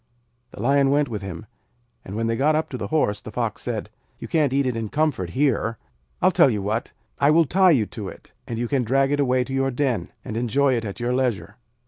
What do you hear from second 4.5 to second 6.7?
eat it in comfort here. I'll tell you